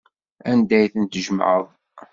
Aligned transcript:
Anda 0.51 0.75
ay 0.77 0.89
ten-tjemɛeḍ? 0.93 1.65